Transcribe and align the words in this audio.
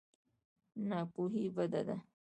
ناپوهي 0.87 1.45
بده 1.55 1.81
ده. 1.87 1.97